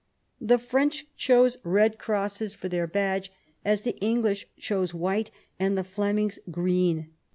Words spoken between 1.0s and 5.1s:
chose red crosses for their badge, as the English chose